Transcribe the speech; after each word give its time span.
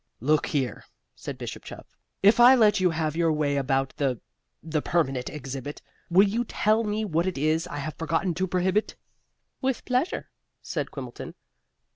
"Look 0.19 0.47
here," 0.47 0.85
said 1.13 1.37
Bishop 1.37 1.63
Chuff, 1.63 1.95
"If 2.23 2.39
I 2.39 2.55
let 2.55 2.79
you 2.79 2.89
have 2.89 3.15
your 3.15 3.31
way 3.31 3.55
about 3.55 3.93
the 3.97 4.19
the 4.63 4.81
Permanent 4.81 5.29
Exhibit, 5.29 5.79
will 6.09 6.27
you 6.27 6.43
tell 6.43 6.83
me 6.83 7.05
what 7.05 7.27
it 7.27 7.37
is 7.37 7.67
I 7.67 7.77
have 7.77 7.97
forgotten 7.99 8.33
to 8.33 8.47
prohibit?" 8.47 8.95
"With 9.61 9.85
pleasure," 9.85 10.31
said 10.59 10.89
Quimbleton. 10.89 11.35